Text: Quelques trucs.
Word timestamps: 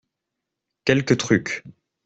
Quelques 0.83 1.17
trucs. 1.19 1.61